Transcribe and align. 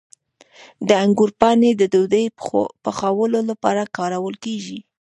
د 0.87 0.89
انګورو 1.03 1.37
پاڼې 1.41 1.71
د 1.77 1.81
ډوډۍ 1.91 2.25
پخولو 2.85 3.39
لپاره 3.49 3.83
کارول 3.97 4.35
کیږي. 4.45 4.79